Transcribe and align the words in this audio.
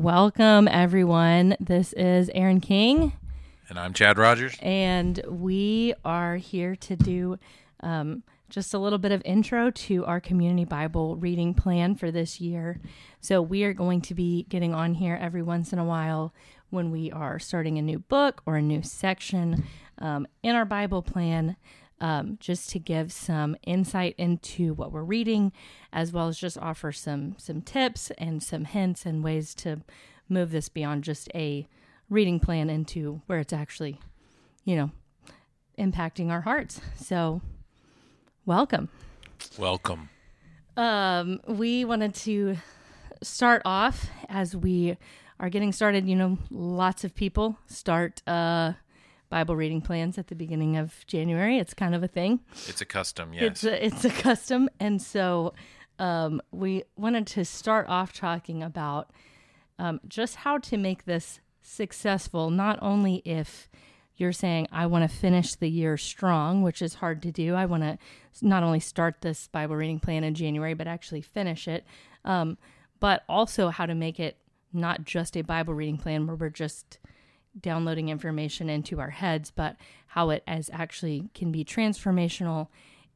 Welcome, 0.00 0.66
everyone. 0.66 1.58
This 1.60 1.92
is 1.92 2.30
Erin 2.34 2.60
King, 2.60 3.12
And 3.68 3.78
I'm 3.78 3.92
Chad 3.92 4.16
Rogers. 4.16 4.56
and 4.62 5.20
we 5.28 5.92
are 6.06 6.36
here 6.36 6.74
to 6.76 6.96
do 6.96 7.38
um, 7.80 8.22
just 8.48 8.72
a 8.72 8.78
little 8.78 8.98
bit 8.98 9.12
of 9.12 9.20
intro 9.26 9.70
to 9.70 10.06
our 10.06 10.18
community 10.18 10.64
Bible 10.64 11.16
reading 11.16 11.52
plan 11.52 11.96
for 11.96 12.10
this 12.10 12.40
year. 12.40 12.80
So, 13.20 13.42
we 13.42 13.62
are 13.64 13.74
going 13.74 14.00
to 14.00 14.14
be 14.14 14.46
getting 14.48 14.72
on 14.72 14.94
here 14.94 15.18
every 15.20 15.42
once 15.42 15.70
in 15.70 15.78
a 15.78 15.84
while 15.84 16.32
when 16.70 16.90
we 16.90 17.12
are 17.12 17.38
starting 17.38 17.76
a 17.76 17.82
new 17.82 17.98
book 17.98 18.40
or 18.46 18.56
a 18.56 18.62
new 18.62 18.82
section 18.82 19.64
um, 19.98 20.26
in 20.42 20.56
our 20.56 20.64
Bible 20.64 21.02
plan. 21.02 21.56
Um, 22.02 22.38
just 22.40 22.70
to 22.70 22.78
give 22.78 23.12
some 23.12 23.56
insight 23.62 24.14
into 24.16 24.72
what 24.72 24.90
we're 24.90 25.04
reading, 25.04 25.52
as 25.92 26.12
well 26.12 26.28
as 26.28 26.38
just 26.38 26.56
offer 26.56 26.92
some 26.92 27.34
some 27.36 27.60
tips 27.60 28.10
and 28.16 28.42
some 28.42 28.64
hints 28.64 29.04
and 29.04 29.22
ways 29.22 29.54
to 29.56 29.82
move 30.26 30.50
this 30.50 30.70
beyond 30.70 31.04
just 31.04 31.28
a 31.34 31.66
reading 32.08 32.40
plan 32.40 32.70
into 32.70 33.20
where 33.26 33.38
it's 33.38 33.52
actually, 33.52 34.00
you 34.64 34.76
know, 34.76 34.90
impacting 35.78 36.30
our 36.30 36.40
hearts. 36.40 36.80
So, 36.96 37.42
welcome. 38.46 38.88
Welcome. 39.58 40.08
Um, 40.76 41.40
we 41.46 41.84
wanted 41.84 42.14
to 42.16 42.56
start 43.22 43.62
off 43.64 44.08
as 44.28 44.56
we 44.56 44.96
are 45.38 45.48
getting 45.48 45.72
started. 45.72 46.08
You 46.08 46.16
know, 46.16 46.38
lots 46.50 47.04
of 47.04 47.14
people 47.14 47.58
start 47.66 48.22
uh, 48.26 48.72
Bible 49.30 49.56
reading 49.56 49.80
plans 49.80 50.18
at 50.18 50.26
the 50.26 50.34
beginning 50.34 50.76
of 50.76 51.06
January. 51.06 51.58
It's 51.58 51.72
kind 51.72 51.94
of 51.94 52.02
a 52.02 52.08
thing. 52.08 52.40
It's 52.66 52.80
a 52.80 52.84
custom, 52.84 53.32
yes. 53.32 53.42
It's 53.44 53.64
a, 53.64 53.86
it's 53.86 54.04
a 54.04 54.10
custom, 54.10 54.68
and 54.78 55.00
so 55.00 55.54
um, 55.98 56.42
we 56.50 56.82
wanted 56.96 57.26
to 57.28 57.44
start 57.44 57.86
off 57.88 58.12
talking 58.12 58.62
about 58.62 59.10
um, 59.78 60.00
just 60.06 60.36
how 60.36 60.58
to 60.58 60.76
make 60.76 61.04
this 61.04 61.40
successful. 61.62 62.50
Not 62.50 62.78
only 62.82 63.22
if 63.24 63.70
you're 64.16 64.32
saying 64.32 64.68
I 64.70 64.84
want 64.86 65.10
to 65.10 65.16
finish 65.16 65.54
the 65.54 65.68
year 65.68 65.96
strong, 65.96 66.62
which 66.62 66.82
is 66.82 66.94
hard 66.94 67.22
to 67.22 67.32
do. 67.32 67.54
I 67.54 67.64
want 67.64 67.82
to 67.82 67.98
not 68.42 68.62
only 68.62 68.80
start 68.80 69.22
this 69.22 69.48
Bible 69.48 69.76
reading 69.76 69.98
plan 69.98 70.24
in 70.24 70.34
January, 70.34 70.74
but 70.74 70.86
actually 70.86 71.22
finish 71.22 71.66
it. 71.66 71.84
Um, 72.24 72.58
but 73.00 73.22
also 73.28 73.70
how 73.70 73.86
to 73.86 73.94
make 73.94 74.20
it 74.20 74.36
not 74.74 75.04
just 75.04 75.36
a 75.36 75.42
Bible 75.42 75.72
reading 75.72 75.96
plan 75.96 76.26
where 76.26 76.36
we're 76.36 76.50
just 76.50 76.98
downloading 77.58 78.08
information 78.08 78.68
into 78.68 79.00
our 79.00 79.10
heads, 79.10 79.50
but 79.50 79.76
how 80.08 80.30
it 80.30 80.42
as 80.46 80.70
actually 80.72 81.30
can 81.34 81.50
be 81.50 81.64
transformational 81.64 82.68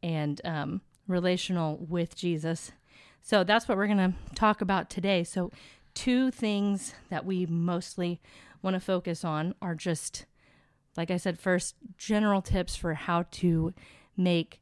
and 0.02 0.40
um, 0.44 0.80
relational 1.06 1.76
with 1.76 2.16
Jesus. 2.16 2.72
So 3.22 3.42
that's 3.44 3.68
what 3.68 3.78
we're 3.78 3.86
going 3.86 3.98
to 3.98 4.14
talk 4.34 4.60
about 4.60 4.90
today. 4.90 5.24
So, 5.24 5.50
two 5.94 6.30
things 6.30 6.92
that 7.08 7.24
we 7.24 7.46
mostly 7.46 8.20
want 8.62 8.74
to 8.74 8.80
focus 8.80 9.24
on 9.24 9.54
are 9.62 9.74
just, 9.74 10.26
like 10.96 11.10
I 11.10 11.16
said, 11.16 11.38
first, 11.38 11.76
general 11.96 12.42
tips 12.42 12.74
for 12.74 12.94
how 12.94 13.26
to 13.32 13.72
make 14.16 14.60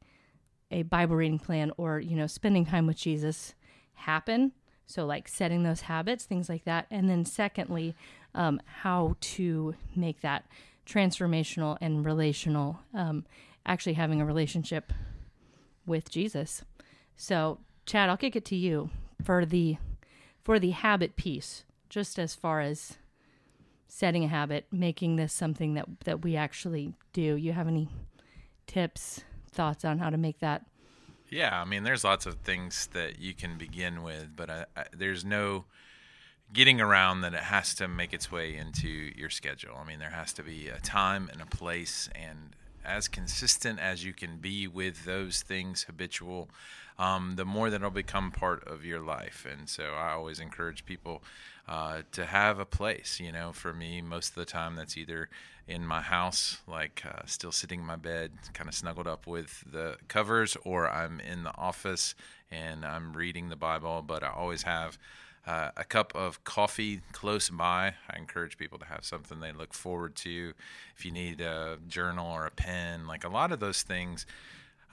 a 0.69 0.83
Bible 0.83 1.15
reading 1.15 1.39
plan 1.39 1.71
or, 1.75 1.99
you 1.99 2.15
know, 2.15 2.27
spending 2.27 2.65
time 2.65 2.87
with 2.87 2.97
Jesus 2.97 3.53
happen. 3.93 4.53
So, 4.85 5.05
like 5.05 5.27
setting 5.27 5.63
those 5.63 5.81
habits, 5.81 6.25
things 6.25 6.47
like 6.49 6.65
that. 6.65 6.87
And 6.89 7.09
then, 7.09 7.25
secondly, 7.25 7.95
um, 8.35 8.59
how 8.65 9.15
to 9.19 9.75
make 9.95 10.21
that 10.21 10.45
transformational 10.85 11.77
and 11.81 12.05
relational, 12.05 12.79
um, 12.93 13.25
actually 13.65 13.93
having 13.93 14.21
a 14.21 14.25
relationship 14.25 14.91
with 15.85 16.09
Jesus. 16.09 16.63
So, 17.15 17.59
Chad, 17.85 18.09
I'll 18.09 18.17
kick 18.17 18.35
it 18.35 18.45
to 18.45 18.55
you 18.55 18.89
for 19.23 19.45
the 19.45 19.77
for 20.43 20.59
the 20.59 20.71
habit 20.71 21.15
piece, 21.15 21.63
just 21.89 22.19
as 22.19 22.35
far 22.35 22.59
as 22.59 22.97
setting 23.87 24.25
a 24.25 24.27
habit, 24.27 24.65
making 24.71 25.15
this 25.15 25.31
something 25.31 25.73
that 25.75 25.87
that 26.05 26.23
we 26.23 26.35
actually 26.35 26.93
do. 27.13 27.35
You 27.35 27.53
have 27.53 27.67
any 27.67 27.89
tips, 28.67 29.23
thoughts 29.51 29.85
on 29.85 29.99
how 29.99 30.09
to 30.09 30.17
make 30.17 30.39
that? 30.39 30.65
Yeah, 31.29 31.59
I 31.59 31.65
mean, 31.65 31.83
there's 31.83 32.03
lots 32.03 32.25
of 32.25 32.35
things 32.35 32.87
that 32.93 33.19
you 33.19 33.33
can 33.33 33.57
begin 33.57 34.03
with, 34.03 34.35
but 34.35 34.49
I, 34.49 34.65
I, 34.75 34.85
there's 34.95 35.25
no 35.25 35.65
getting 36.51 36.81
around 36.81 37.21
that 37.21 37.33
it 37.33 37.43
has 37.43 37.73
to 37.75 37.87
make 37.87 38.13
its 38.13 38.31
way 38.31 38.55
into 38.55 38.87
your 38.87 39.29
schedule. 39.29 39.75
I 39.79 39.87
mean, 39.87 39.99
there 39.99 40.09
has 40.11 40.33
to 40.33 40.43
be 40.43 40.67
a 40.67 40.79
time 40.79 41.29
and 41.31 41.41
a 41.41 41.45
place, 41.45 42.09
and 42.13 42.55
as 42.85 43.07
consistent 43.07 43.79
as 43.79 44.03
you 44.03 44.13
can 44.13 44.37
be 44.37 44.67
with 44.67 45.05
those 45.05 45.41
things, 45.41 45.83
habitual, 45.83 46.49
um, 46.99 47.35
the 47.37 47.45
more 47.45 47.69
that 47.69 47.77
it'll 47.77 47.89
become 47.89 48.31
part 48.31 48.67
of 48.67 48.85
your 48.85 48.99
life. 48.99 49.47
And 49.49 49.67
so 49.67 49.93
I 49.97 50.11
always 50.11 50.39
encourage 50.39 50.85
people 50.85 51.23
uh, 51.67 52.01
to 52.11 52.25
have 52.25 52.59
a 52.59 52.65
place. 52.65 53.19
You 53.19 53.31
know, 53.31 53.51
for 53.51 53.73
me, 53.73 54.01
most 54.01 54.29
of 54.29 54.35
the 54.35 54.45
time 54.45 54.75
that's 54.75 54.97
either 54.97 55.29
in 55.67 55.87
my 55.87 56.01
house, 56.01 56.57
like 56.67 57.03
uh, 57.05 57.25
still 57.25 57.51
sitting 57.51 57.79
in 57.79 57.85
my 57.85 57.95
bed, 57.95 58.31
kind 58.53 58.67
of 58.67 58.75
snuggled 58.75 59.07
up 59.07 59.25
with 59.25 59.63
the 59.71 59.97
covers, 60.07 60.57
or 60.63 60.89
I'm 60.89 61.19
in 61.19 61.43
the 61.43 61.55
office 61.57 62.15
and 62.51 62.85
I'm 62.85 63.13
reading 63.13 63.49
the 63.49 63.55
Bible, 63.55 64.03
but 64.05 64.23
I 64.23 64.29
always 64.29 64.63
have. 64.63 64.97
Uh, 65.45 65.71
a 65.75 65.83
cup 65.83 66.15
of 66.15 66.43
coffee 66.45 67.01
close 67.11 67.49
by. 67.49 67.95
I 68.09 68.17
encourage 68.17 68.57
people 68.57 68.79
to 68.79 68.85
have 68.85 69.03
something 69.03 69.41
they 69.41 69.51
look 69.51 69.73
forward 69.73 70.15
to. 70.17 70.53
If 70.95 71.05
you 71.05 71.11
need 71.11 71.41
a 71.41 71.79
journal 71.89 72.31
or 72.31 72.45
a 72.45 72.51
pen, 72.51 73.07
like 73.07 73.25
a 73.25 73.29
lot 73.29 73.51
of 73.51 73.59
those 73.59 73.81
things, 73.81 74.25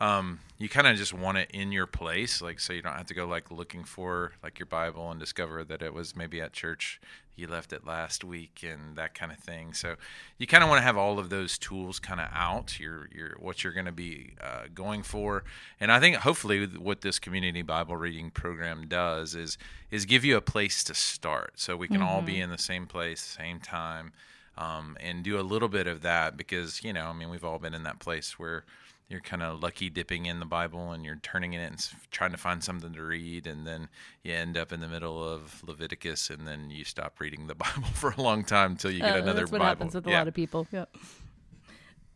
um, 0.00 0.40
you 0.58 0.68
kind 0.68 0.86
of 0.86 0.96
just 0.96 1.12
want 1.12 1.38
it 1.38 1.50
in 1.52 1.72
your 1.72 1.86
place, 1.86 2.40
like 2.40 2.58
so 2.58 2.72
you 2.72 2.82
don't 2.82 2.96
have 2.96 3.06
to 3.06 3.14
go 3.14 3.26
like 3.26 3.50
looking 3.50 3.84
for 3.84 4.32
like 4.42 4.58
your 4.58 4.66
Bible 4.66 5.10
and 5.10 5.20
discover 5.20 5.62
that 5.64 5.82
it 5.82 5.92
was 5.92 6.16
maybe 6.16 6.40
at 6.40 6.52
church 6.52 7.00
you 7.40 7.46
left 7.46 7.72
it 7.72 7.86
last 7.86 8.22
week 8.22 8.64
and 8.68 8.96
that 8.96 9.14
kind 9.14 9.32
of 9.32 9.38
thing. 9.38 9.72
So 9.72 9.96
you 10.38 10.46
kind 10.46 10.62
of 10.62 10.68
want 10.68 10.80
to 10.80 10.82
have 10.82 10.96
all 10.96 11.18
of 11.18 11.30
those 11.30 11.58
tools 11.58 11.98
kind 11.98 12.20
of 12.20 12.28
out. 12.32 12.78
Your 12.78 13.08
your 13.14 13.36
what 13.40 13.64
you're 13.64 13.72
going 13.72 13.86
to 13.86 13.92
be 13.92 14.34
uh, 14.42 14.64
going 14.74 15.02
for, 15.02 15.44
and 15.80 15.90
I 15.90 15.98
think 15.98 16.16
hopefully 16.16 16.66
what 16.66 17.00
this 17.00 17.18
community 17.18 17.62
Bible 17.62 17.96
reading 17.96 18.30
program 18.30 18.86
does 18.86 19.34
is 19.34 19.58
is 19.90 20.04
give 20.04 20.24
you 20.24 20.36
a 20.36 20.42
place 20.42 20.84
to 20.84 20.94
start, 20.94 21.54
so 21.56 21.76
we 21.76 21.88
can 21.88 21.98
mm-hmm. 21.98 22.08
all 22.08 22.22
be 22.22 22.40
in 22.40 22.50
the 22.50 22.58
same 22.58 22.86
place, 22.86 23.20
same 23.20 23.58
time. 23.60 24.12
Um, 24.58 24.98
and 25.00 25.22
do 25.22 25.40
a 25.40 25.42
little 25.42 25.68
bit 25.68 25.86
of 25.86 26.02
that 26.02 26.36
because 26.36 26.84
you 26.84 26.92
know 26.92 27.06
I 27.06 27.12
mean 27.14 27.30
we've 27.30 27.44
all 27.44 27.58
been 27.58 27.72
in 27.72 27.84
that 27.84 27.98
place 27.98 28.38
where 28.38 28.64
you're 29.10 29.20
kind 29.20 29.42
of 29.42 29.60
lucky 29.60 29.90
dipping 29.90 30.26
in 30.26 30.38
the 30.38 30.46
Bible 30.46 30.92
and 30.92 31.04
you're 31.04 31.18
turning 31.20 31.52
in 31.52 31.60
it 31.60 31.66
and 31.66 31.88
trying 32.12 32.30
to 32.30 32.36
find 32.36 32.62
something 32.62 32.92
to 32.92 33.02
read, 33.02 33.48
and 33.48 33.66
then 33.66 33.88
you 34.22 34.32
end 34.32 34.56
up 34.56 34.72
in 34.72 34.78
the 34.78 34.86
middle 34.86 35.22
of 35.22 35.62
Leviticus, 35.66 36.30
and 36.30 36.46
then 36.46 36.70
you 36.70 36.84
stop 36.84 37.18
reading 37.18 37.48
the 37.48 37.54
Bible 37.56 37.88
for 37.92 38.14
a 38.16 38.22
long 38.22 38.44
time 38.44 38.72
until 38.72 38.92
you 38.92 39.00
get 39.00 39.16
uh, 39.16 39.22
another 39.22 39.40
that's 39.40 39.52
what 39.52 39.58
Bible. 39.58 39.68
happens 39.68 39.94
with 39.96 40.06
yeah. 40.06 40.14
a 40.14 40.18
lot 40.18 40.28
of 40.28 40.34
people. 40.34 40.66
Yeah. 40.70 40.84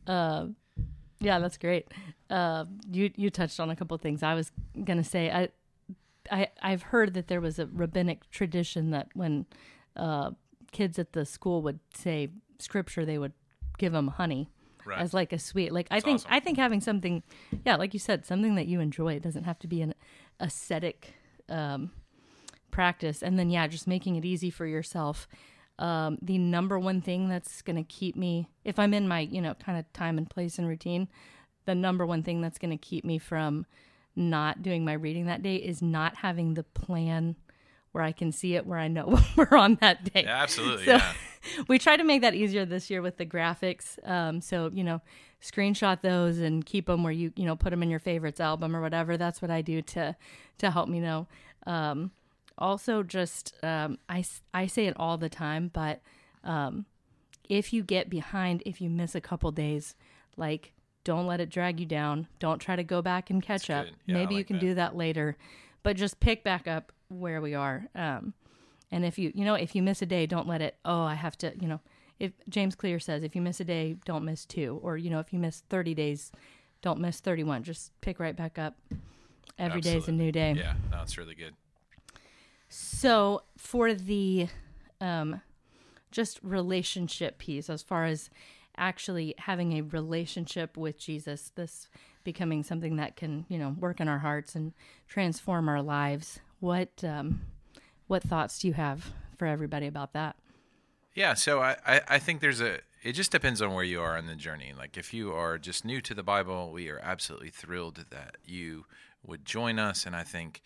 Uh, 0.07 0.47
yeah, 1.19 1.41
that's 1.41 1.59
great. 1.59 1.89
Uh, 2.31 2.67
you 2.91 3.11
you 3.17 3.29
touched 3.29 3.59
on 3.59 3.71
a 3.71 3.77
couple 3.77 3.97
things. 3.99 4.23
I 4.23 4.35
was 4.35 4.53
gonna 4.85 5.05
say 5.05 5.31
I, 5.31 5.49
I 6.31 6.49
I've 6.63 6.83
heard 6.83 7.15
that 7.15 7.27
there 7.27 7.41
was 7.41 7.59
a 7.59 7.67
rabbinic 7.67 8.31
tradition 8.31 8.91
that 8.91 9.09
when 9.15 9.47
uh, 9.97 10.31
kids 10.71 10.99
at 10.99 11.13
the 11.13 11.25
school 11.25 11.61
would 11.63 11.81
say 11.93 12.29
scripture, 12.61 13.05
they 13.05 13.19
would 13.19 13.33
give 13.79 13.93
them 13.93 14.09
honey 14.09 14.49
right. 14.85 15.01
as 15.01 15.15
like 15.15 15.33
a 15.33 15.39
sweet. 15.39 15.73
Like 15.73 15.89
That's 15.89 16.03
I 16.03 16.05
think 16.05 16.21
awesome. 16.21 16.33
I 16.33 16.41
think 16.41 16.59
having 16.59 16.81
something, 16.81 17.23
yeah, 17.65 17.77
like 17.77 17.95
you 17.95 18.01
said, 18.01 18.25
something 18.25 18.55
that 18.55 18.67
you 18.67 18.81
enjoy. 18.81 19.15
It 19.15 19.23
doesn't 19.23 19.45
have 19.45 19.59
to 19.61 19.67
be 19.67 19.83
an 19.83 19.95
ascetic 20.41 21.15
um, 21.49 21.91
practice. 22.71 23.23
And 23.23 23.39
then 23.39 23.51
yeah, 23.51 23.67
just 23.67 23.87
making 23.87 24.17
it 24.17 24.25
easy 24.25 24.51
for 24.51 24.67
yourself. 24.67 25.29
Um, 25.79 26.19
the 26.23 26.39
number 26.39 26.79
one 26.79 27.01
thing 27.01 27.29
that's 27.29 27.61
going 27.63 27.77
to 27.77 27.83
keep 27.83 28.15
me, 28.17 28.49
if 28.65 28.79
I'm 28.79 28.95
in 28.95 29.09
my 29.09 29.21
you 29.21 29.41
know 29.41 29.55
kind 29.55 29.79
of 29.79 29.93
time 29.93 30.19
and 30.19 30.29
place 30.29 30.59
and 30.59 30.69
routine, 30.69 31.09
the 31.65 31.75
number 31.75 32.07
one 32.07 32.23
thing 32.23 32.41
that's 32.41 32.59
going 32.59 32.71
to 32.71 32.77
keep 32.77 33.05
me 33.05 33.19
from 33.19 33.67
not 34.17 34.63
doing 34.63 34.85
my 34.85 34.93
reading 34.93 35.27
that 35.27 35.43
day 35.43 35.57
is 35.57 35.83
not 35.83 36.17
having 36.19 36.55
the 36.55 36.63
plan 36.63 37.37
where 37.93 38.05
I 38.05 38.13
can 38.13 38.33
see 38.33 38.57
it 38.57 38.67
where 38.67 38.79
I 38.79 38.89
know 38.89 39.21
we're 39.37 39.57
on 39.57 39.79
that 39.81 40.13
day. 40.13 40.25
Yeah, 40.25 40.43
absolutely. 40.43 40.85
So 40.85 40.93
yeah. 40.93 41.13
we 41.69 41.79
try 41.79 41.97
to 41.97 42.05
make 42.05 42.23
that 42.23 42.35
easier 42.35 42.65
this 42.65 42.91
year 42.91 43.03
with 43.03 43.17
the 43.17 43.27
graphics. 43.27 43.99
Um, 44.09 44.41
so 44.41 44.71
you 44.73 44.85
know, 44.85 45.01
screenshot 45.43 46.01
those 46.01 46.39
and 46.39 46.65
keep 46.65 46.87
them 46.87 47.03
where 47.03 47.13
you 47.13 47.33
you 47.37 47.45
know 47.45 47.57
put 47.57 47.71
them 47.71 47.83
in 47.83 47.91
your 47.91 48.01
favorites 48.01 48.41
album 48.41 48.75
or 48.75 48.81
whatever. 48.81 49.17
That's 49.17 49.43
what 49.43 49.51
I 49.51 49.63
do 49.63 49.83
to 49.83 50.17
to 50.59 50.71
help 50.71 50.89
me 50.89 51.01
know. 51.01 51.27
Um, 51.67 52.11
also, 52.57 53.03
just 53.03 53.55
um, 53.63 53.99
I 54.09 54.25
I 54.53 54.67
say 54.67 54.87
it 54.87 54.95
all 54.97 55.19
the 55.19 55.29
time, 55.29 55.71
but 55.73 56.01
um, 56.45 56.87
if 57.49 57.73
you 57.73 57.83
get 57.83 58.09
behind, 58.09 58.63
if 58.65 58.81
you 58.81 58.89
miss 58.89 59.15
a 59.15 59.21
couple 59.21 59.51
days, 59.51 59.95
like 60.37 60.73
don't 61.05 61.27
let 61.27 61.41
it 61.41 61.51
drag 61.51 61.79
you 61.79 61.87
down. 61.87 62.27
Don't 62.39 62.59
try 62.59 62.77
to 62.77 62.83
go 62.85 63.03
back 63.03 63.29
and 63.31 63.43
catch 63.43 63.67
That's 63.67 63.91
up. 63.91 63.95
Yeah, 64.07 64.15
Maybe 64.15 64.35
like 64.35 64.39
you 64.39 64.45
can 64.45 64.57
that. 64.57 64.61
do 64.61 64.75
that 64.75 64.97
later, 64.97 65.37
but 65.83 65.97
just 65.97 66.19
pick 66.19 66.43
back 66.43 66.67
up 66.67 66.93
where 67.09 67.41
we 67.41 67.55
are. 67.55 67.87
Um, 67.95 68.33
and 68.95 69.05
if 69.05 69.19
you, 69.19 69.33
you 69.35 69.45
know, 69.45 69.55
if 69.55 69.75
you 69.75 69.83
miss 69.83 70.03
a 70.03 70.07
day, 70.07 70.25
don't 70.25 70.47
let 70.47 70.63
it, 70.63 70.77
oh, 70.85 71.03
I 71.03 71.15
have 71.15 71.37
to, 71.39 71.53
you 71.61 71.67
know, 71.67 71.81
if 72.21 72.31
James 72.49 72.77
Clear 72.77 73.01
says, 73.01 73.25
if 73.25 73.35
you 73.35 73.43
miss 73.43 73.59
a 73.59 73.65
day, 73.65 73.97
don't 74.05 74.25
miss 74.25 74.45
two. 74.45 74.79
Or, 74.85 74.97
you 74.97 75.11
know, 75.11 75.19
if 75.19 75.33
you 75.33 75.41
miss 75.41 75.65
30 75.69 75.95
days, 75.95 76.31
don't 76.81 77.01
miss 77.01 77.19
31. 77.19 77.65
Just 77.65 77.91
pick 78.03 78.21
right 78.21 78.37
back 78.37 78.57
up. 78.57 78.77
Every 79.59 79.81
day 79.81 79.97
is 79.97 80.07
a 80.07 80.13
new 80.13 80.31
day. 80.31 80.55
Yeah, 80.57 80.75
that's 80.93 81.19
really 81.19 81.35
good. 81.35 81.55
So 82.69 83.43
for 83.59 83.95
the 83.95 84.47
um, 85.01 85.41
just 86.13 86.39
relationship 86.45 87.39
piece 87.39 87.69
as 87.69 87.83
far 87.83 88.05
as 88.05 88.31
actually 88.77 89.35
having 89.39 89.73
a 89.73 89.81
relationship 89.83 90.77
with 90.77 91.01
Jesus, 91.01 91.51
this 91.57 91.89
becoming 92.23 92.63
something 92.63 92.95
that 92.95 93.17
can, 93.17 93.45
you 93.49 93.59
know, 93.59 93.71
work 93.71 94.01
in 94.01 94.07
our 94.07 94.21
hearts 94.21 94.55
and 94.55 94.73
transform 95.09 95.69
our 95.69 95.83
lives. 95.83 96.39
What 96.61 97.03
um, 97.03 97.41
what 98.07 98.23
thoughts 98.23 98.59
do 98.59 98.69
you 98.69 98.75
have 98.75 99.13
for 99.37 99.47
everybody 99.47 99.87
about 99.87 100.13
that? 100.13 100.37
Yeah, 101.15 101.35
so 101.35 101.61
I, 101.61 101.77
I, 101.87 102.01
I 102.09 102.19
think 102.19 102.41
there's 102.41 102.61
a 102.61 102.81
it 103.03 103.13
just 103.13 103.31
depends 103.31 103.61
on 103.61 103.75
where 103.75 103.85
you 103.85 104.01
are 104.01 104.17
in 104.17 104.27
the 104.27 104.35
journey. 104.35 104.73
Like 104.77 104.97
if 104.97 105.13
you 105.13 105.33
are 105.33 105.59
just 105.59 105.85
new 105.85 106.01
to 106.01 106.15
the 106.15 106.23
Bible, 106.23 106.73
we 106.73 106.89
are 106.89 106.99
absolutely 107.01 107.51
thrilled 107.51 108.07
that 108.11 108.37
you 108.45 108.87
would 109.25 109.45
join 109.45 109.79
us. 109.79 110.07
And 110.07 110.17
I 110.17 110.23
think 110.23 110.63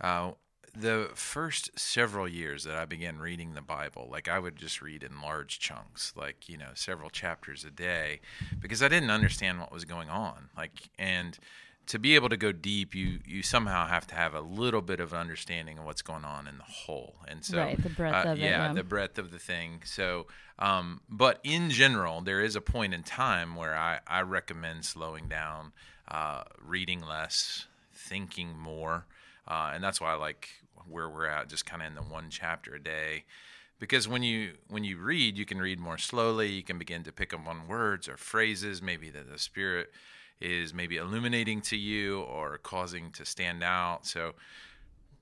uh, 0.00 0.32
the 0.74 1.10
first 1.14 1.78
several 1.78 2.26
years 2.26 2.64
that 2.64 2.74
I 2.74 2.86
began 2.86 3.18
reading 3.18 3.52
the 3.52 3.60
Bible, 3.60 4.08
like 4.10 4.28
I 4.28 4.38
would 4.38 4.56
just 4.56 4.80
read 4.80 5.02
in 5.02 5.20
large 5.20 5.58
chunks, 5.58 6.14
like 6.16 6.48
you 6.48 6.56
know 6.56 6.70
several 6.74 7.10
chapters 7.10 7.64
a 7.64 7.70
day, 7.70 8.20
because 8.60 8.82
I 8.82 8.88
didn't 8.88 9.10
understand 9.10 9.60
what 9.60 9.72
was 9.72 9.84
going 9.84 10.08
on. 10.08 10.48
Like 10.56 10.90
and 10.98 11.38
to 11.86 11.98
be 11.98 12.14
able 12.14 12.28
to 12.28 12.36
go 12.36 12.52
deep, 12.52 12.94
you 12.94 13.18
you 13.26 13.42
somehow 13.42 13.86
have 13.86 14.06
to 14.08 14.14
have 14.14 14.34
a 14.34 14.40
little 14.40 14.82
bit 14.82 15.00
of 15.00 15.12
understanding 15.12 15.78
of 15.78 15.84
what's 15.84 16.02
going 16.02 16.24
on 16.24 16.46
in 16.46 16.58
the 16.58 16.64
whole, 16.64 17.16
and 17.28 17.44
so 17.44 17.58
right, 17.58 17.82
the 17.82 17.90
breadth 17.90 18.26
uh, 18.26 18.30
of 18.30 18.38
it, 18.38 18.42
yeah, 18.42 18.66
yeah. 18.66 18.72
the 18.72 18.84
breadth 18.84 19.18
of 19.18 19.30
the 19.30 19.38
thing. 19.38 19.82
So, 19.84 20.26
um, 20.58 21.00
but 21.08 21.40
in 21.44 21.70
general, 21.70 22.20
there 22.20 22.40
is 22.40 22.56
a 22.56 22.60
point 22.60 22.94
in 22.94 23.02
time 23.02 23.54
where 23.54 23.76
I 23.76 24.00
I 24.06 24.22
recommend 24.22 24.84
slowing 24.84 25.28
down, 25.28 25.72
uh, 26.08 26.44
reading 26.60 27.00
less, 27.00 27.66
thinking 27.92 28.58
more, 28.58 29.06
uh, 29.46 29.72
and 29.74 29.84
that's 29.84 30.00
why 30.00 30.12
I 30.12 30.16
like 30.16 30.48
where 30.88 31.08
we're 31.08 31.26
at, 31.26 31.48
just 31.48 31.66
kind 31.66 31.82
of 31.82 31.88
in 31.88 31.94
the 31.94 32.02
one 32.02 32.26
chapter 32.30 32.74
a 32.74 32.82
day. 32.82 33.24
Because 33.78 34.08
when 34.08 34.22
you 34.22 34.52
when 34.68 34.84
you 34.84 34.98
read, 34.98 35.36
you 35.36 35.44
can 35.44 35.58
read 35.58 35.78
more 35.78 35.98
slowly. 35.98 36.48
You 36.48 36.62
can 36.62 36.78
begin 36.78 37.02
to 37.04 37.12
pick 37.12 37.34
up 37.34 37.46
on 37.46 37.68
words 37.68 38.08
or 38.08 38.16
phrases, 38.16 38.80
maybe 38.80 39.10
that 39.10 39.30
the 39.30 39.38
Spirit 39.38 39.92
is 40.40 40.74
maybe 40.74 40.96
illuminating 40.96 41.60
to 41.62 41.76
you 41.76 42.20
or 42.22 42.58
causing 42.58 43.10
to 43.12 43.24
stand 43.24 43.62
out. 43.62 44.06
So 44.06 44.34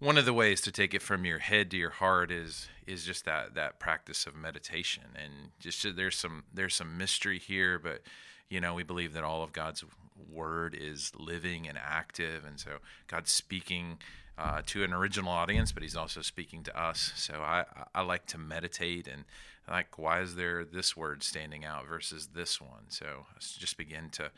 one 0.02 0.18
of 0.18 0.24
the 0.24 0.32
ways 0.32 0.60
to 0.62 0.72
take 0.72 0.94
it 0.94 1.02
from 1.02 1.24
your 1.24 1.38
head 1.38 1.70
to 1.70 1.76
your 1.76 1.90
heart 1.90 2.32
is 2.32 2.68
is 2.88 3.04
just 3.04 3.24
that 3.24 3.54
that 3.54 3.78
practice 3.78 4.26
of 4.26 4.34
meditation 4.34 5.04
and 5.14 5.32
just 5.60 5.86
there's 5.94 6.16
some 6.16 6.42
there's 6.52 6.74
some 6.74 6.98
mystery 6.98 7.38
here 7.38 7.78
but 7.78 8.02
you 8.48 8.60
know 8.60 8.74
we 8.74 8.82
believe 8.82 9.12
that 9.12 9.22
all 9.22 9.44
of 9.44 9.52
God's 9.52 9.84
word 10.28 10.76
is 10.78 11.12
living 11.16 11.68
and 11.68 11.78
active 11.78 12.44
and 12.44 12.58
so 12.58 12.78
God's 13.06 13.30
speaking 13.30 13.98
uh, 14.38 14.62
to 14.66 14.82
an 14.84 14.92
original 14.92 15.30
audience 15.30 15.72
but 15.72 15.82
he's 15.82 15.96
also 15.96 16.20
speaking 16.22 16.62
to 16.62 16.78
us 16.80 17.12
so 17.16 17.34
I 17.34 17.64
I 17.94 18.02
like 18.02 18.26
to 18.26 18.38
meditate 18.38 19.06
and 19.06 19.24
like 19.68 19.98
why 19.98 20.20
is 20.20 20.34
there 20.34 20.64
this 20.64 20.96
word 20.96 21.22
standing 21.22 21.64
out 21.64 21.86
versus 21.86 22.28
this 22.34 22.60
one 22.60 22.84
so 22.88 23.26
just 23.38 23.76
begin 23.76 24.08
to 24.10 24.30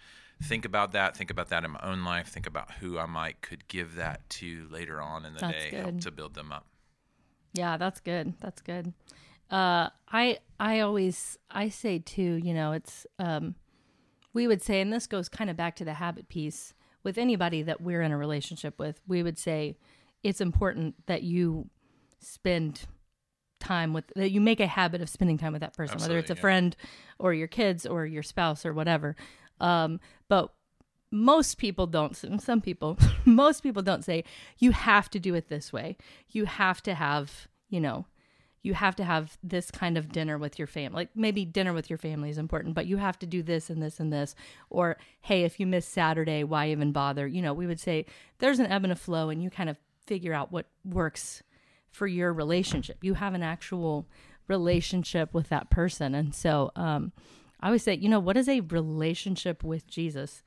think 0.43 0.65
about 0.65 0.93
that 0.93 1.17
think 1.17 1.31
about 1.31 1.49
that 1.49 1.65
in 1.65 1.71
my 1.71 1.81
own 1.83 2.05
life 2.05 2.27
think 2.29 2.47
about 2.47 2.71
who 2.81 2.99
i 2.99 3.07
might 3.07 3.41
could 3.41 3.67
give 3.69 3.95
that 3.95 4.29
to 4.29 4.67
later 4.71 5.01
on 5.01 5.25
in 5.25 5.33
the 5.33 5.41
That's 5.41 5.53
day 5.65 5.71
good. 5.71 5.79
help 5.81 6.01
to 6.01 6.11
build 6.11 6.35
them 6.35 6.51
up 6.53 6.67
Yeah, 7.55 7.77
that's 7.77 8.01
good. 8.01 8.35
That's 8.41 8.61
good. 8.61 8.93
Uh, 9.49 9.91
I 10.11 10.39
I 10.59 10.81
always 10.81 11.39
I 11.51 11.69
say 11.69 12.01
too. 12.01 12.41
You 12.43 12.53
know, 12.53 12.73
it's 12.73 13.07
um, 13.21 13.55
we 14.33 14.49
would 14.49 14.61
say, 14.61 14.81
and 14.81 14.93
this 14.93 15.07
goes 15.07 15.29
kind 15.29 15.49
of 15.49 15.57
back 15.57 15.77
to 15.77 15.85
the 15.85 15.95
habit 15.95 16.29
piece 16.29 16.75
with 17.05 17.19
anybody 17.19 17.63
that 17.63 17.81
we're 17.81 18.03
in 18.03 18.11
a 18.11 18.19
relationship 18.19 18.79
with. 18.79 19.01
We 19.07 19.23
would 19.23 19.39
say 19.39 19.77
it's 20.23 20.41
important 20.41 20.95
that 21.07 21.23
you 21.23 21.69
spend 22.19 22.87
time 23.61 23.93
with 23.93 24.05
that 24.17 24.31
you 24.31 24.41
make 24.41 24.61
a 24.61 24.67
habit 24.67 25.01
of 25.01 25.09
spending 25.09 25.39
time 25.39 25.53
with 25.53 25.61
that 25.61 25.77
person, 25.77 26.01
whether 26.01 26.19
it's 26.19 26.31
a 26.31 26.35
yeah. 26.35 26.41
friend 26.41 26.77
or 27.19 27.33
your 27.33 27.49
kids 27.49 27.87
or 27.87 28.07
your 28.07 28.23
spouse 28.23 28.67
or 28.67 28.73
whatever. 28.73 29.17
Um, 29.61 30.01
but 30.29 30.53
most 31.11 31.59
people 31.59 31.87
don't 31.87 32.17
some 32.41 32.61
people 32.61 32.99
most 33.25 33.63
people 33.63 33.83
don't 33.83 34.05
say 34.05 34.25
you 34.59 34.73
have 34.73 35.09
to 35.09 35.21
do 35.21 35.35
it 35.37 35.49
this 35.49 35.73
way 35.73 35.97
you 36.31 36.45
have 36.45 36.83
to 36.83 36.93
have 36.93 37.47
you 37.69 37.81
know 37.81 38.05
you 38.65 38.75
have 38.75 38.97
to 38.97 39.05
have 39.05 39.37
this 39.43 39.71
kind 39.71 39.97
of 39.97 40.11
dinner 40.11 40.37
with 40.39 40.59
your 40.59 40.67
family 40.67 40.97
like 40.97 41.11
maybe 41.15 41.45
dinner 41.45 41.73
with 41.73 41.89
your 41.89 41.99
family 41.99 42.31
is 42.31 42.39
important 42.39 42.75
but 42.75 42.87
you 42.87 42.97
have 42.97 43.19
to 43.19 43.27
do 43.27 43.43
this 43.43 43.71
and 43.71 43.83
this 43.83 44.01
and 44.01 44.13
this 44.13 44.35
or 44.71 44.97
hey 45.23 45.45
if 45.45 45.61
you 45.61 45.67
miss 45.67 45.87
saturday 45.87 46.43
why 46.43 46.69
even 46.69 46.93
bother 46.93 47.27
you 47.27 47.41
know 47.41 47.55
we 47.55 47.67
would 47.67 47.81
say 47.81 48.05
there's 48.39 48.59
an 48.59 48.67
ebb 48.67 48.85
and 48.85 48.93
a 48.93 48.97
flow 48.97 49.29
and 49.31 49.43
you 49.43 49.51
kind 49.51 49.71
of 49.71 49.77
figure 50.07 50.35
out 50.35 50.51
what 50.51 50.67
works 50.85 51.43
for 51.91 52.07
your 52.07 52.33
relationship 52.33 52.99
you 53.03 53.15
have 53.15 53.35
an 53.35 53.43
actual 53.43 54.07
relationship 54.49 55.33
with 55.33 55.49
that 55.49 55.71
person 55.71 56.15
and 56.15 56.35
so 56.35 56.71
um 56.77 57.13
i 57.61 57.67
always 57.67 57.83
say 57.83 57.95
you 57.95 58.09
know 58.09 58.21
what 58.21 58.37
is 58.37 58.49
a 58.49 58.61
relationship 58.61 59.63
with 59.63 59.87
jesus 59.87 60.43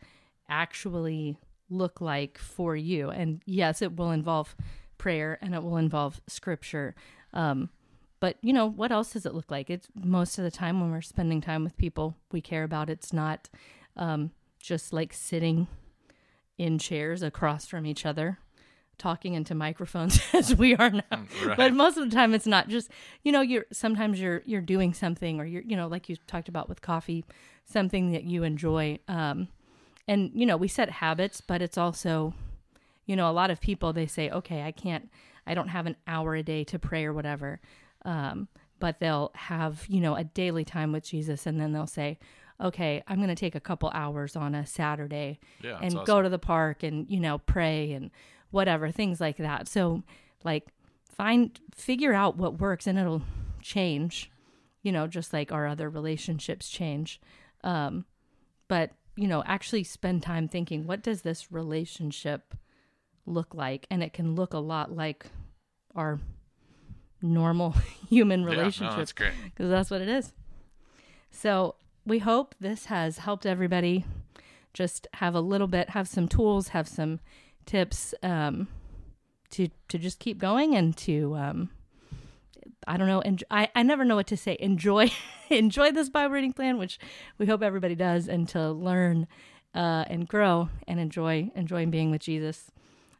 actually 0.49 1.37
look 1.69 2.01
like 2.01 2.37
for 2.37 2.75
you? 2.75 3.09
And 3.09 3.41
yes, 3.45 3.81
it 3.81 3.95
will 3.95 4.11
involve 4.11 4.55
prayer 4.97 5.37
and 5.41 5.53
it 5.53 5.63
will 5.63 5.77
involve 5.77 6.21
scripture. 6.27 6.95
Um, 7.33 7.69
but 8.19 8.37
you 8.41 8.53
know, 8.53 8.65
what 8.65 8.91
else 8.91 9.13
does 9.13 9.25
it 9.25 9.33
look 9.33 9.51
like? 9.51 9.69
It's 9.69 9.87
most 9.95 10.37
of 10.37 10.43
the 10.43 10.51
time 10.51 10.79
when 10.81 10.91
we're 10.91 11.01
spending 11.01 11.41
time 11.41 11.63
with 11.63 11.77
people 11.77 12.15
we 12.31 12.41
care 12.41 12.63
about, 12.63 12.89
it's 12.89 13.13
not 13.13 13.49
um, 13.95 14.31
just 14.59 14.91
like 14.93 15.13
sitting 15.13 15.67
in 16.57 16.79
chairs 16.79 17.21
across 17.21 17.65
from 17.67 17.85
each 17.85 18.05
other 18.05 18.39
talking 18.97 19.35
into 19.35 19.53
microphones 19.53 20.19
as 20.33 20.55
we 20.55 20.75
are 20.75 20.89
now 20.89 21.03
Right. 21.45 21.55
but 21.55 21.71
most 21.71 21.97
of 21.97 22.09
the 22.09 22.15
time 22.15 22.33
it's 22.33 22.47
not 22.47 22.67
just 22.67 22.89
you 23.23 23.31
know 23.31 23.41
you're 23.41 23.67
sometimes 23.71 24.19
you're 24.19 24.41
you're 24.47 24.59
doing 24.59 24.91
something 24.91 25.39
or 25.39 25.45
you're 25.45 25.61
you 25.61 25.75
know 25.75 25.87
like 25.87 26.09
you 26.09 26.15
talked 26.25 26.49
about 26.49 26.67
with 26.67 26.81
coffee 26.81 27.23
something 27.63 28.11
that 28.13 28.23
you 28.23 28.41
enjoy 28.41 28.97
um 29.07 29.49
and 30.07 30.31
you 30.33 30.47
know 30.47 30.57
we 30.57 30.67
set 30.67 30.89
habits 30.89 31.41
but 31.41 31.61
it's 31.61 31.77
also 31.77 32.33
you 33.05 33.15
know 33.15 33.29
a 33.29 33.31
lot 33.31 33.51
of 33.51 33.61
people 33.61 33.93
they 33.93 34.07
say 34.07 34.31
okay 34.31 34.63
i 34.63 34.71
can't 34.71 35.11
i 35.45 35.53
don't 35.53 35.67
have 35.67 35.85
an 35.85 35.95
hour 36.07 36.33
a 36.33 36.41
day 36.41 36.63
to 36.63 36.79
pray 36.79 37.05
or 37.05 37.13
whatever 37.13 37.59
um 38.07 38.47
but 38.79 38.99
they'll 38.99 39.31
have 39.35 39.85
you 39.87 40.01
know 40.01 40.15
a 40.15 40.23
daily 40.23 40.65
time 40.65 40.91
with 40.91 41.03
jesus 41.03 41.45
and 41.45 41.59
then 41.61 41.71
they'll 41.73 41.85
say 41.85 42.17
okay 42.59 43.03
i'm 43.07 43.17
going 43.17 43.27
to 43.27 43.35
take 43.35 43.53
a 43.53 43.59
couple 43.59 43.91
hours 43.93 44.35
on 44.35 44.55
a 44.55 44.65
saturday 44.65 45.39
Yeah, 45.61 45.77
and 45.81 45.91
that's 45.95 46.07
go 46.07 46.23
to 46.23 46.29
the 46.29 46.39
park 46.39 46.81
and 46.81 47.07
you 47.09 47.19
know 47.19 47.37
pray 47.37 47.91
and 47.91 48.09
whatever 48.49 48.89
things 48.91 49.19
like 49.19 49.37
that. 49.37 49.67
So 49.67 50.03
like 50.43 50.67
find 51.03 51.59
figure 51.75 52.13
out 52.13 52.37
what 52.37 52.59
works 52.59 52.87
and 52.87 52.97
it'll 52.97 53.21
change 53.61 54.31
you 54.81 54.91
know 54.91 55.05
just 55.05 55.33
like 55.33 55.51
our 55.51 55.67
other 55.67 55.89
relationships 55.89 56.69
change. 56.69 57.19
Um 57.63 58.05
but 58.67 58.91
you 59.15 59.27
know 59.27 59.43
actually 59.45 59.83
spend 59.83 60.23
time 60.23 60.47
thinking 60.47 60.87
what 60.87 61.03
does 61.03 61.21
this 61.23 61.51
relationship 61.51 62.55
look 63.25 63.53
like? 63.53 63.85
And 63.91 64.01
it 64.01 64.13
can 64.13 64.35
look 64.35 64.53
a 64.53 64.59
lot 64.59 64.95
like 64.95 65.25
our 65.93 66.19
normal 67.21 67.71
human 68.09 68.41
Yeah, 68.43 68.69
no, 68.81 68.95
that's 68.97 69.13
great. 69.13 69.33
because 69.45 69.69
that's 69.69 69.89
what 69.89 70.01
it 70.01 70.09
is. 70.09 70.33
So 71.31 71.75
we 72.05 72.19
hope 72.19 72.55
this 72.59 72.85
has 72.85 73.19
helped 73.19 73.45
everybody 73.45 74.05
just 74.73 75.07
have 75.13 75.35
a 75.35 75.41
little 75.41 75.67
bit, 75.67 75.89
have 75.91 76.07
some 76.07 76.27
tools, 76.27 76.69
have 76.69 76.87
some 76.87 77.19
tips 77.65 78.13
um, 78.23 78.67
to 79.51 79.69
to 79.89 79.97
just 79.97 80.19
keep 80.19 80.37
going 80.37 80.75
and 80.75 80.95
to 80.97 81.35
um, 81.35 81.69
I 82.87 82.97
don't 82.97 83.07
know. 83.07 83.21
And 83.21 83.43
I, 83.51 83.69
I 83.75 83.83
never 83.83 84.05
know 84.05 84.15
what 84.15 84.27
to 84.27 84.37
say. 84.37 84.55
Enjoy 84.59 85.11
enjoy 85.49 85.91
this 85.91 86.09
Bible 86.09 86.33
reading 86.33 86.53
plan, 86.53 86.77
which 86.77 86.99
we 87.37 87.45
hope 87.45 87.61
everybody 87.61 87.95
does, 87.95 88.27
and 88.27 88.47
to 88.49 88.71
learn 88.71 89.27
uh, 89.75 90.05
and 90.07 90.27
grow 90.27 90.69
and 90.87 90.99
enjoy 90.99 91.51
enjoying 91.55 91.91
being 91.91 92.11
with 92.11 92.21
Jesus. 92.21 92.71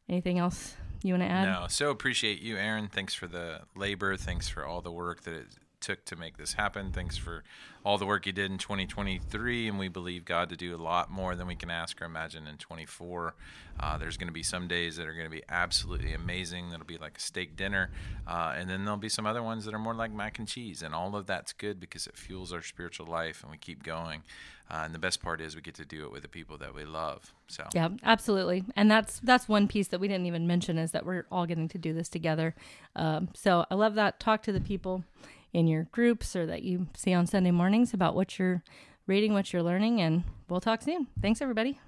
Anything 0.10 0.40
else 0.40 0.76
you 1.04 1.14
want 1.14 1.24
to 1.24 1.30
add? 1.30 1.46
No, 1.46 1.68
so 1.68 1.90
appreciate 1.90 2.42
you, 2.42 2.58
Erin. 2.58 2.88
Thanks 2.88 3.14
for 3.14 3.28
the 3.28 3.62
labor. 3.76 4.16
Thanks 4.18 4.50
for 4.50 4.66
all 4.66 4.82
the 4.82 4.92
work 4.92 5.22
that 5.24 5.34
it 5.34 5.48
took 5.80 6.06
to 6.06 6.16
make 6.16 6.38
this 6.38 6.54
happen. 6.54 6.92
Thanks 6.92 7.18
for 7.18 7.44
all 7.84 7.98
the 7.98 8.06
work 8.06 8.26
you 8.26 8.34
did 8.34 8.52
in 8.52 8.58
2023, 8.58 9.68
and 9.68 9.80
we 9.80 9.88
believe 9.88 10.26
God 10.26 10.50
to 10.50 10.58
do 10.58 10.76
a 10.76 10.78
lot 10.78 11.10
more 11.10 11.36
than 11.36 11.48
we 11.48 11.56
can 11.56 11.70
ask 11.70 12.02
or 12.02 12.06
imagine 12.06 12.48
in 12.48 12.58
24. 12.58 13.36
Uh, 13.80 13.98
there's 13.98 14.18
going 14.18 14.28
to 14.28 14.34
be 14.34 14.44
some 14.44 14.68
days 14.68 14.98
that 14.98 15.08
are 15.08 15.14
going 15.14 15.26
to 15.26 15.32
be 15.32 15.44
absolutely 15.50 16.14
amazing. 16.14 16.70
That'll 16.70 16.86
be 16.86 16.98
like 16.98 17.18
a 17.18 17.22
steak 17.22 17.56
dinner, 17.56 17.92
uh, 18.28 18.56
and 18.58 18.70
then 18.70 18.84
there'll 18.84 18.98
be 18.98 19.10
some 19.10 19.26
other 19.26 19.44
ones 19.44 19.66
that 19.66 19.74
are 19.74 19.80
more 19.80 19.94
like 19.94 20.12
mac 20.12 20.40
and 20.40 20.48
cheese, 20.48 20.82
and 20.82 20.94
all 20.94 21.16
of 21.16 21.28
that's 21.28 21.54
good 21.54 21.80
because 21.80 22.08
it 22.08 22.18
fuels 22.18 22.52
our 22.52 22.62
spiritual 22.62 23.06
life, 23.08 23.42
and 23.42 23.52
we 23.52 23.58
keep 23.58 23.84
going. 23.84 24.24
Uh, 24.70 24.82
and 24.84 24.94
the 24.94 25.00
best 25.00 25.22
part 25.22 25.40
is 25.40 25.56
we 25.56 25.62
get 25.62 25.76
to 25.76 25.86
do 25.86 26.04
it 26.04 26.12
with 26.12 26.24
the 26.24 26.28
people 26.28 26.58
that 26.58 26.76
we 26.76 26.84
love. 26.84 27.34
So 27.48 27.64
Yeah, 27.74 27.90
absolutely. 28.04 28.66
And 28.76 28.92
that's 28.92 29.20
that's 29.22 29.48
one 29.48 29.68
piece 29.68 29.88
that 29.90 30.00
we 30.02 30.10
didn't 30.10 30.26
even 30.26 30.46
mention 30.46 30.78
is 30.78 30.92
that 30.92 31.06
we're 31.06 31.26
all 31.32 31.46
getting 31.46 31.70
to 31.70 31.78
do 31.78 31.94
this 31.94 32.10
together. 32.10 32.54
Um, 32.96 33.30
so 33.34 33.66
I 33.72 33.76
love 33.76 33.96
that. 33.96 34.20
Talk 34.20 34.44
to 34.44 34.52
the 34.52 34.60
people 34.60 35.06
in 35.54 35.68
your 35.68 35.84
groups 35.92 36.36
or 36.36 36.46
that 36.46 36.64
you 36.64 36.88
see 36.96 37.14
on 37.14 37.28
Sunday 37.28 37.52
mornings 37.52 37.94
about 37.94 38.16
what 38.16 38.38
you're 38.38 38.64
reading, 39.08 39.34
what 39.34 39.54
you're 39.54 39.64
learning, 39.64 40.02
and 40.02 40.24
we'll 40.50 40.62
talk 40.62 40.82
soon. 40.82 41.08
Thanks, 41.22 41.42
everybody. 41.42 41.80